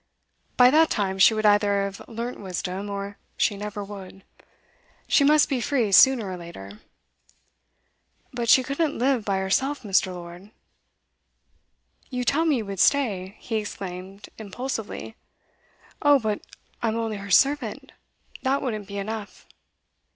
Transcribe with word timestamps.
By 0.57 0.71
that 0.71 0.89
time 0.89 1.19
she 1.19 1.35
would 1.35 1.45
either 1.45 1.83
have 1.83 2.01
learnt 2.07 2.39
wisdom, 2.39 2.89
or 2.89 3.19
she 3.37 3.55
never 3.55 3.83
would. 3.83 4.23
She 5.07 5.23
must 5.23 5.47
be 5.47 5.61
free 5.61 5.91
sooner 5.91 6.31
or 6.31 6.37
later.' 6.37 6.79
'But 8.33 8.49
she 8.49 8.63
couldn't 8.63 8.97
live 8.97 9.23
by 9.23 9.37
herself, 9.37 9.83
Mr. 9.83 10.07
Lord.' 10.07 10.49
'You 12.09 12.23
tell 12.23 12.45
me 12.45 12.57
you 12.57 12.65
would 12.65 12.79
stay,' 12.79 13.37
he 13.39 13.57
exclaimed 13.57 14.27
impulsively. 14.39 15.17
'Oh, 16.01 16.17
but 16.17 16.41
I 16.81 16.87
am 16.87 16.95
only 16.97 17.17
her 17.17 17.29
servant. 17.29 17.91
That 18.41 18.63
wouldn't 18.63 18.87
be 18.87 18.97
enough. 18.97 19.45